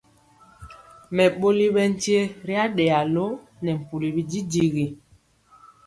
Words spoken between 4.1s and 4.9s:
bididigi.